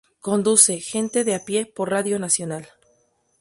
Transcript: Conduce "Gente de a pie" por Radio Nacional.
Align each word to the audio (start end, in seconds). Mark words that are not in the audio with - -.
Conduce 0.19 0.79
"Gente 0.79 1.23
de 1.23 1.35
a 1.35 1.45
pie" 1.45 1.59
por 1.75 1.91
Radio 1.95 2.17
Nacional. 2.25 2.65